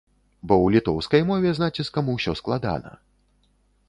Бо 0.51 0.55
ў 0.65 0.75
літоўскай 0.75 1.21
мове 1.31 1.51
з 1.57 1.63
націскам 1.65 2.09
усё 2.15 2.33
складана. 2.41 2.91